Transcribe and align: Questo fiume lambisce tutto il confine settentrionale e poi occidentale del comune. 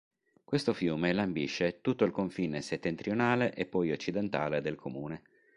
Questo 0.43 0.73
fiume 0.73 1.13
lambisce 1.13 1.79
tutto 1.81 2.05
il 2.05 2.11
confine 2.11 2.63
settentrionale 2.63 3.53
e 3.53 3.67
poi 3.67 3.91
occidentale 3.91 4.59
del 4.59 4.73
comune. 4.73 5.21